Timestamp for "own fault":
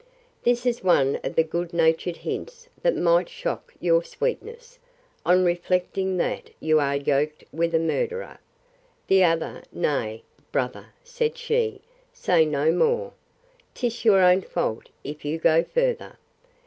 14.23-14.89